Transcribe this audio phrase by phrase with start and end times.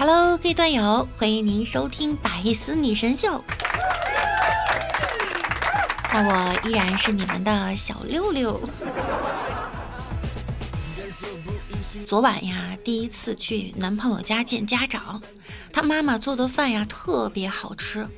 [0.00, 3.44] Hello，各位段友，欢迎您收听百思女神秀。
[6.10, 8.58] 那我依然是你们的小六六。
[12.06, 15.20] 昨晚呀，第一次去男朋友家见家长，
[15.70, 18.08] 他妈妈做的饭呀特别好吃。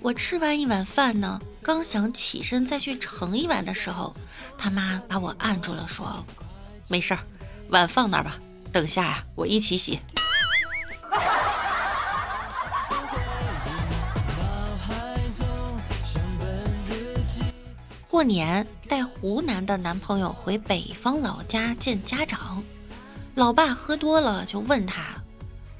[0.00, 4.16] 我吃完一碗饭呢，刚想起身再去盛一碗的时候，
[4.56, 6.24] 他妈把我按住了，说
[6.88, 7.20] ：“没事儿，
[7.68, 8.38] 碗放那儿吧，
[8.72, 10.00] 等下呀我一起洗。”
[18.16, 22.64] 过年带湖南的男朋友回北方老家见家长，
[23.34, 25.02] 老爸喝多了就问他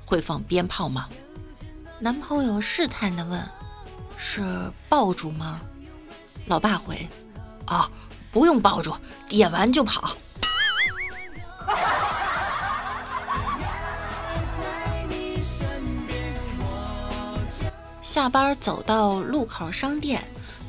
[0.04, 1.08] 会放鞭炮吗？
[1.98, 3.42] 男朋友试探的问
[4.18, 5.58] ：“是爆竹吗？”
[6.44, 7.08] 老爸回
[7.68, 7.90] ：“哦，
[8.30, 8.94] 不用爆竹，
[9.30, 10.14] 点完就跑。”
[18.02, 20.22] 下班走到路口商店。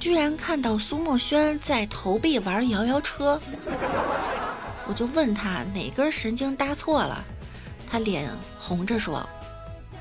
[0.08, 3.38] 居然看到苏墨轩在投币玩摇摇车，
[4.88, 7.22] 我就问他哪根神经搭错了，
[7.92, 9.28] 他脸红着说：“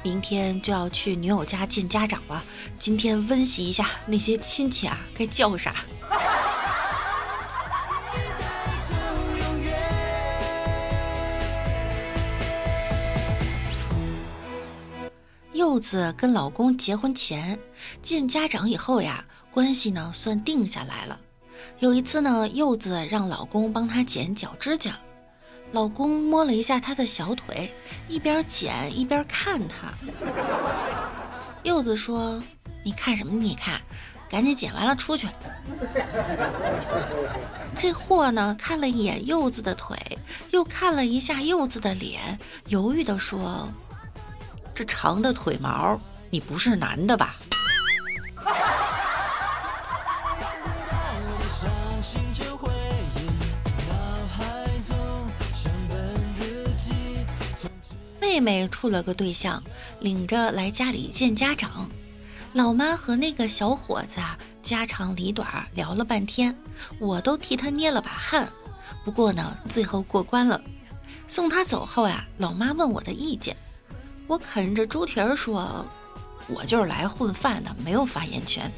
[0.05, 2.41] 明天就要去女友家见家长了，
[2.77, 5.75] 今天温习一下那些亲戚啊该叫啥。”
[15.53, 17.59] 柚子跟老公结婚前
[18.05, 19.25] 见家长以后呀。
[19.57, 21.19] 关系呢算定下来了。
[21.79, 24.99] 有一次呢，柚子让老公帮她剪脚指甲，
[25.73, 27.73] 老公摸了一下她的小腿，
[28.07, 29.89] 一边剪一边看她。
[31.63, 32.39] 柚子说
[32.85, 33.33] ：“你看什么？
[33.33, 33.81] 你看，
[34.29, 35.27] 赶紧剪完了出去。”
[37.79, 39.97] 这货呢，看了一眼柚子的腿，
[40.51, 43.67] 又看了一下柚子的脸，犹豫地说
[44.77, 47.37] ：“这长的腿毛，你不是男的吧？”
[58.37, 59.63] 妹妹处了个对象，
[60.01, 61.89] 领着来家里见家长。
[62.53, 66.55] 老妈和那个小伙子啊，家长里短聊了半天，
[66.99, 68.47] 我都替他捏了把汗。
[69.07, 70.61] 不过呢，最后过关了。
[71.29, 73.57] 送他走后呀，老妈问我的意见，
[74.27, 75.87] 我啃着猪蹄儿说
[76.47, 78.71] ：“我就是来混饭的，没有发言权。”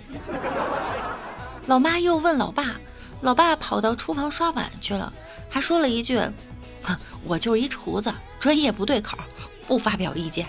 [1.67, 2.77] 老妈又问老爸，
[3.23, 5.13] 老爸跑到厨房刷碗去了，
[5.51, 6.17] 还说了一句
[6.85, 9.19] ：“哼，我就是一厨子，专业不对口。”
[9.69, 10.47] 不发表意见。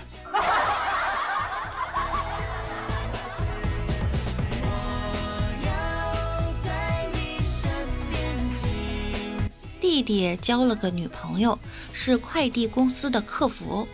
[9.82, 11.60] 弟弟交了个女朋友，
[11.92, 13.86] 是快递公司的客服。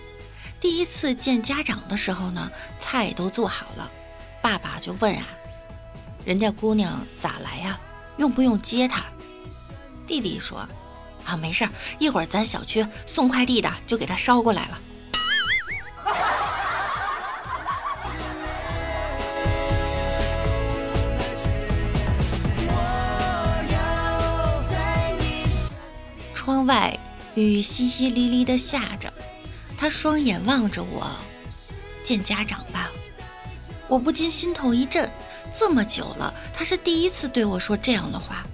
[0.59, 3.90] 第一次见家长的时候呢，菜都做好了，
[4.42, 5.24] 爸爸就问啊
[6.24, 7.80] ：“人家姑娘咋来呀？
[8.18, 9.03] 用不用接她？”
[10.06, 10.68] 弟弟说
[11.25, 14.80] ：“啊，没事儿，一会儿咱小区送快递的就给她捎过来了。”
[26.45, 26.95] 窗外
[27.33, 29.11] 雨淅淅沥沥的下着，
[29.75, 31.09] 他双眼望着我，
[32.03, 32.91] 见家长吧。
[33.88, 35.09] 我不禁心头一震，
[35.56, 38.45] 这么久了，他是第一次对我说这样的话。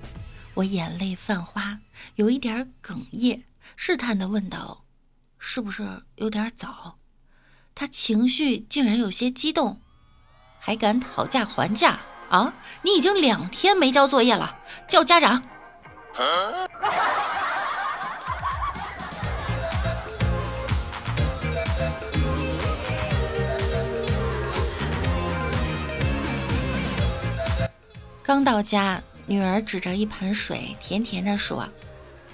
[0.54, 1.80] 我眼泪泛花，
[2.16, 3.44] 有一点哽咽，
[3.76, 4.86] 试探的问道
[5.38, 6.98] ：“是不是有点早？”
[7.76, 9.82] 他情绪竟然有些激动，
[10.60, 12.00] 还敢讨价还价
[12.30, 12.54] 啊！
[12.84, 15.44] 你已经两天没交作业了，叫家长。
[28.32, 31.68] 刚到家，女儿指着一盆水，甜甜的说：“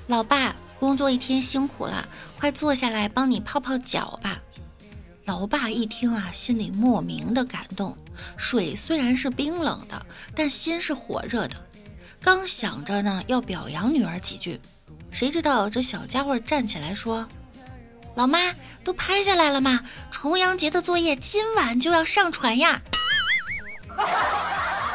[0.05, 2.07] 老爸，工作一天辛苦了，
[2.37, 4.37] 快坐下来帮你泡泡脚吧。”
[5.25, 7.97] 老爸一听啊，心里莫名的感动。
[8.37, 10.05] 水虽然是冰冷的，
[10.35, 11.55] 但心是火热的。
[12.21, 14.61] 刚想着呢要表扬女儿几句，
[15.09, 17.27] 谁知道这小家伙站起来说
[18.13, 18.53] ：“老妈，
[18.83, 19.81] 都拍下来了吗？
[20.11, 22.83] 重阳节的作业今晚就要上传呀。”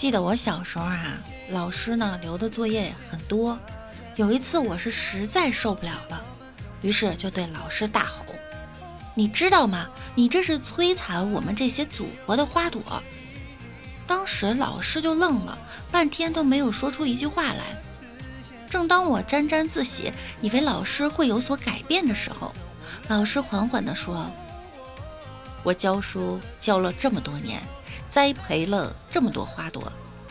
[0.00, 1.18] 记得我小时候啊，
[1.50, 3.58] 老师呢留的作业很多。
[4.16, 6.24] 有一次我是实在受不了了，
[6.80, 8.24] 于是就对老师大吼
[9.14, 9.86] ：“你知道吗？
[10.14, 12.80] 你这是摧残我们这些祖国的花朵！”
[14.08, 15.58] 当时老师就愣了，
[15.92, 17.66] 半天都没有说出一句话来。
[18.70, 20.10] 正当我沾沾自喜，
[20.40, 22.54] 以为老师会有所改变的时候，
[23.08, 24.32] 老师缓缓地说
[25.62, 27.60] ：“我教书教了这么多年。”
[28.10, 29.80] 栽培了这么多花朵，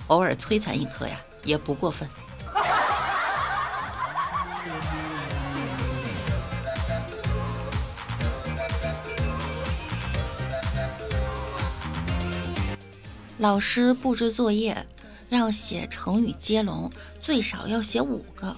[0.07, 2.07] 偶尔摧残一棵呀，也不过分。
[13.39, 14.85] 老师布置作业，
[15.29, 16.91] 让写成语接龙，
[17.21, 18.53] 最少要写五个。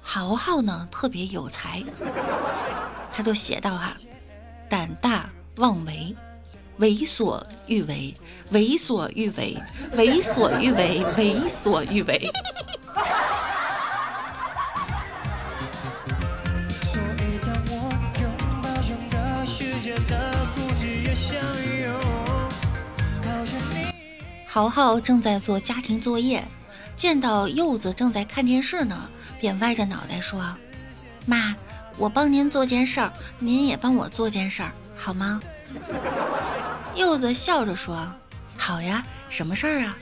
[0.00, 1.82] 豪豪呢特别有才，
[3.12, 3.96] 他就写到哈，
[4.68, 6.14] 胆大妄为。
[6.78, 8.12] 猥琐欲为，
[8.50, 9.56] 为所欲为，
[9.92, 12.28] 为所欲为，为所欲为。
[24.48, 26.42] 豪豪正在做家庭作业，
[26.96, 29.08] 见到柚子正在看电视呢，
[29.40, 30.44] 便歪着脑袋说
[31.24, 31.54] ：“妈，
[31.96, 35.40] 我帮您做件事儿，您也帮我做件事儿，好吗？”
[36.94, 38.06] 柚子笑着说
[38.56, 39.96] ：“好呀，什么事儿啊？”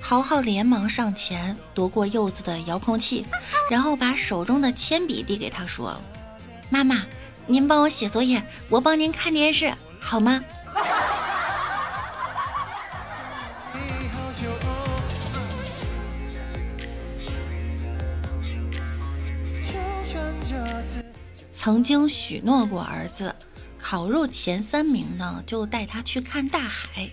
[0.00, 3.24] 豪豪连忙上前夺过柚子的遥控器，
[3.70, 5.96] 然后把手中的铅笔递给他，说
[6.70, 7.02] ：“妈妈，
[7.46, 10.42] 您帮我写作业，我帮您看电视，好吗？”
[21.52, 23.32] 曾经许诺过儿子。
[23.92, 27.10] 考入前三名呢，就带他去看大海。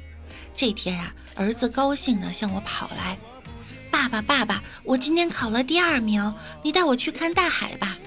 [0.55, 3.17] 这天呀，儿子高兴地向我跑来
[3.91, 6.33] ：“爸爸，爸爸，我今天考了第二名，
[6.63, 7.97] 你带我去看大海吧。”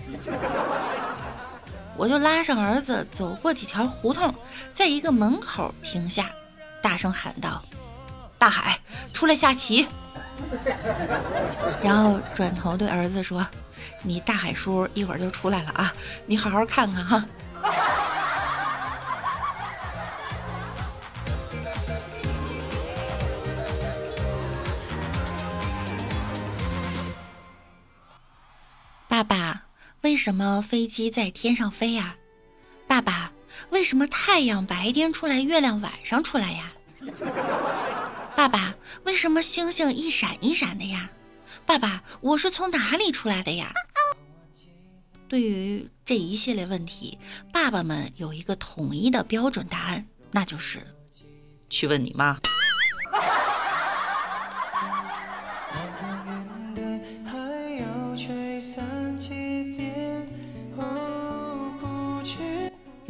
[1.98, 4.34] 我就拉上儿子走过几条胡同，
[4.72, 6.30] 在一个门口停下，
[6.80, 7.62] 大声喊道
[8.40, 8.80] ：“大海，
[9.12, 9.86] 出来下棋！”
[11.84, 13.46] 然后转头对儿子说
[14.00, 15.92] ：“你大海叔一会儿就出来了啊，
[16.24, 17.22] 你好好看看哈。”
[29.22, 29.62] 爸爸，
[30.00, 32.16] 为什么飞机在天上飞呀？
[32.88, 33.32] 爸爸，
[33.70, 36.72] 为什么太阳白天出来，月亮晚上出来呀？
[38.34, 38.74] 爸爸，
[39.04, 41.08] 为什么星星一闪一闪的呀？
[41.64, 43.72] 爸爸，我是从哪里出来的呀？
[45.28, 47.16] 对于这一系列问题，
[47.52, 50.80] 爸爸们有一个统一的标准答案，那就是
[51.70, 52.40] 去问你妈。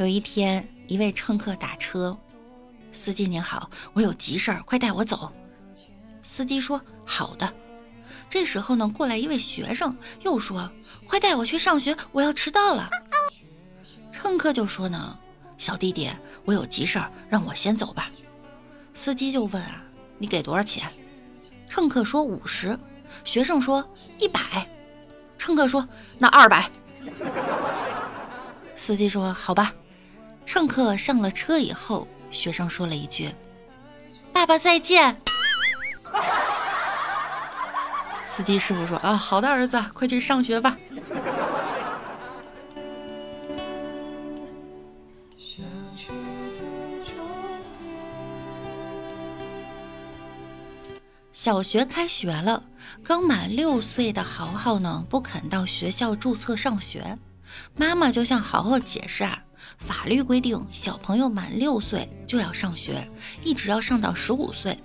[0.02, 2.18] 有一天，一位乘客打车，
[2.92, 5.32] 司机您好，我有急事儿，快带我走。
[6.24, 7.54] 司机说好的。
[8.28, 10.68] 这时候呢，过来一位学生，又说
[11.06, 12.90] 快带我去上学，我要迟到了。
[14.10, 15.16] 乘客就说呢，
[15.56, 16.10] 小弟弟，
[16.44, 18.10] 我有急事儿，让我先走吧。
[18.94, 19.84] 司机就问啊，
[20.18, 20.84] 你给多少钱？
[21.68, 22.76] 乘客说五十。
[23.22, 24.66] 学生说一百。
[25.38, 26.68] 乘客说那二百。
[28.74, 29.72] 司机说好吧。
[30.44, 33.34] 乘客上了车以后，学生说了一句
[34.32, 35.16] ：“爸爸再见。”
[38.24, 40.76] 司机师傅说：“啊，好的，儿子，快去上学吧。”
[51.32, 52.62] 小学开学了，
[53.02, 57.18] 刚满六岁的豪豪呢，不肯到学校注册上学，
[57.74, 59.42] 妈妈就向豪豪解释啊。
[59.78, 63.08] 法律规定，小朋友满六岁就要上学，
[63.42, 64.76] 一直要上到十五岁。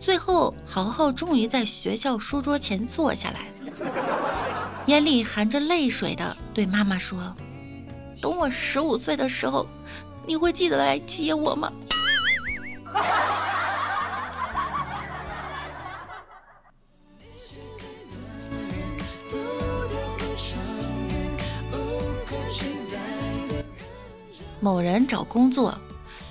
[0.00, 3.46] 最后，豪豪终于在学校书桌前坐下来，
[4.86, 7.34] 眼里含着泪水的对妈妈说
[8.22, 9.66] ：“等我十五岁的时候，
[10.26, 11.72] 你会记得来接我吗？”
[24.60, 25.78] 某人找工作，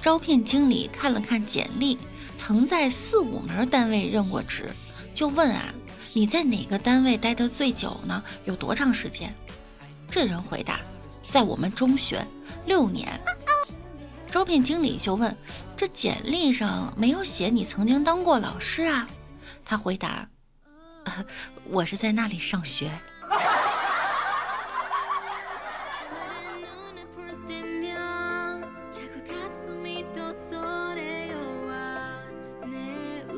[0.01, 1.98] 招聘经理看了看简历，
[2.36, 4.69] 曾在四五门单位任过职，
[5.13, 5.74] 就问啊，
[6.13, 8.22] 你在哪个单位待得最久呢？
[8.46, 9.34] 有多长时间？
[10.10, 10.79] 这人回答，
[11.24, 12.25] 在我们中学
[12.65, 13.07] 六年。
[14.29, 15.36] 招聘经理就问，
[15.77, 19.07] 这简历上没有写你曾经当过老师啊？
[19.63, 20.27] 他回答，
[21.69, 22.91] 我是在那里上学。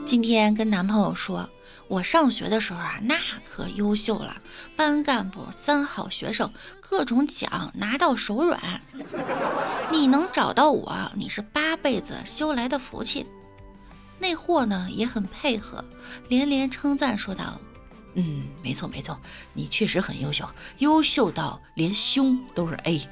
[0.10, 1.48] 今天跟男朋友说，
[1.88, 3.16] 我上学的时候啊，那
[3.48, 4.36] 可优秀了，
[4.76, 6.52] 班干部、三好学生，
[6.82, 8.82] 各种奖拿到手软。
[9.94, 13.24] 你能找到我，你是八辈子修来的福气。
[14.18, 15.86] 那货呢也很配合，
[16.28, 17.62] 连连称赞说道
[18.18, 19.16] ：“嗯，没错没错，
[19.54, 20.44] 你确实很优秀，
[20.80, 23.08] 优秀到连胸都是 A。”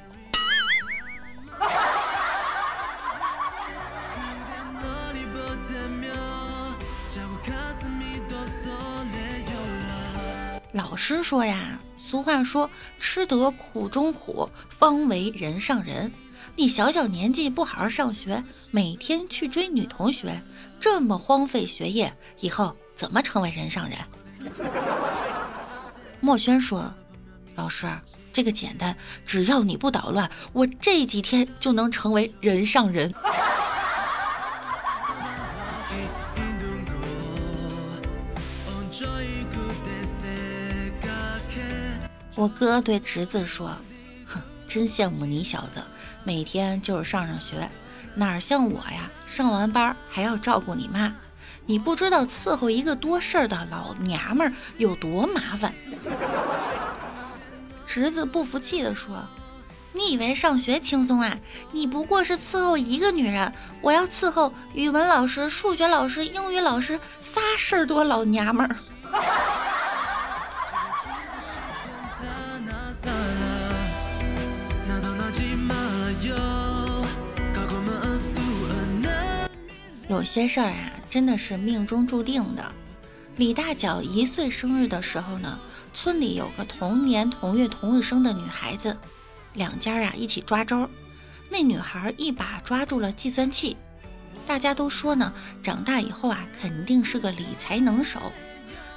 [10.98, 16.12] 师说呀，俗话说吃得苦中苦，方为人上人。
[16.56, 20.42] 你小小年纪不好好上学，每天去追女同学，
[20.80, 23.98] 这么荒废学业，以后怎么成为人上人？
[26.20, 26.92] 墨轩说
[27.54, 27.86] ：“老师，
[28.32, 33.14] 这个简单，只要你不捣乱，我这几天就能成为人上人。”
[42.38, 43.74] 我哥对侄子说
[44.24, 45.82] ：“哼，真羡慕你小子，
[46.22, 47.68] 每天就是上上学，
[48.14, 49.10] 哪像我呀？
[49.26, 51.12] 上完班还要照顾你妈，
[51.66, 55.74] 你不知道伺候一个多事儿的老娘们儿有多麻烦。”
[57.84, 59.26] 侄子不服气地说
[59.92, 61.36] ：“你以为上学轻松啊？
[61.72, 68.76] 你不过是伺候一个女人，我要伺候语文老师、数学老师、英语老师仨事儿多老娘们儿。”
[80.18, 82.72] 有些事儿啊，真的是命中注定的。
[83.36, 85.56] 李大脚一岁生日的时候呢，
[85.94, 88.96] 村里有个同年同月同日生的女孩子，
[89.54, 90.90] 两家啊一起抓周。
[91.48, 93.76] 那女孩一把抓住了计算器，
[94.44, 95.32] 大家都说呢，
[95.62, 98.18] 长大以后啊肯定是个理财能手。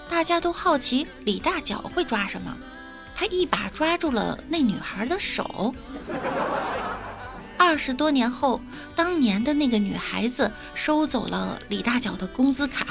[0.09, 2.57] 大家都好奇李大脚会抓什么，
[3.15, 5.75] 他一把抓住了那女孩的手。
[7.63, 8.59] 二十多年后，
[8.95, 12.87] 当年的那个女孩子收走了李大脚的工资卡，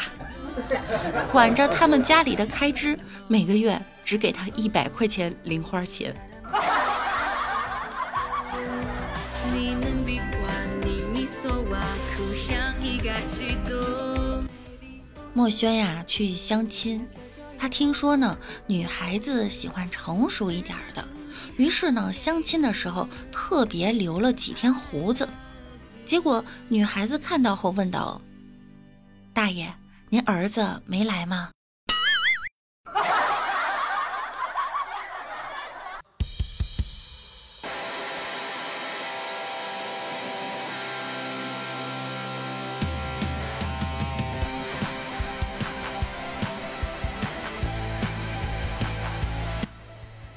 [1.32, 2.96] 管着他们家里的开支，
[3.26, 6.14] 每个月只给他一百块钱零花钱。
[15.34, 17.04] 墨轩呀，去相亲，
[17.58, 21.04] 他听说呢，女孩子喜欢成熟一点的。
[21.56, 25.28] 于是呢，相亲的时候特别留了几天胡子，
[26.04, 28.20] 结果女孩子看到后问道
[29.32, 29.72] ：“大爷，
[30.08, 31.50] 您儿子没来吗？”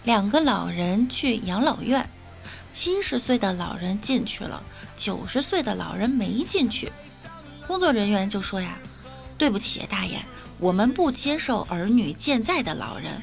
[0.03, 2.09] 两个老人去养老院，
[2.73, 4.61] 七十岁的老人进去了，
[4.97, 6.91] 九十岁的老人没进去。
[7.65, 8.77] 工作人员就说呀
[9.37, 10.21] ：“对不起，大爷，
[10.59, 13.21] 我们不接受儿女健在的老人。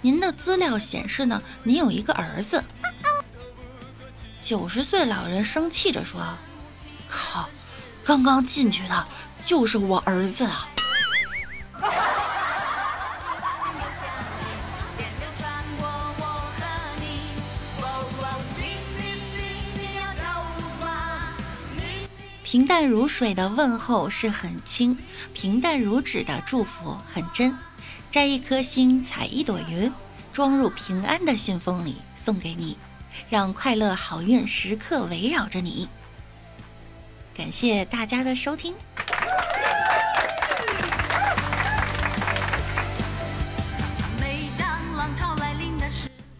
[0.00, 2.64] 您的资料显示呢，您有一个儿子。”
[4.42, 6.20] 九十岁老人生气着说
[7.08, 7.48] ：“靠，
[8.04, 9.06] 刚刚进去的
[9.44, 10.68] 就是我儿子啊！”
[22.50, 24.96] 平淡如水的问候是很轻，
[25.34, 27.54] 平淡如纸的祝福很真。
[28.10, 29.92] 摘一颗星，采一朵云，
[30.32, 32.78] 装入平安的信封里，送给你，
[33.28, 35.90] 让快乐好运时刻围绕着你。
[37.36, 38.74] 感谢大家的收听。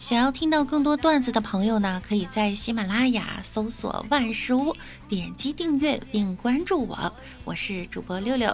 [0.09, 4.75] 想要听到更多段子的朋友呢，可以在喜马拉雅搜索万事屋，
[5.07, 7.13] 点击订阅并关注我，
[7.45, 8.49] 我是主播六六。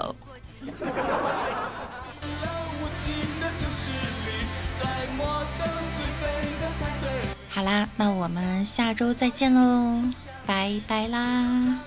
[7.50, 10.02] 好啦，那我们下周再见喽。
[10.44, 11.78] 拜拜啦。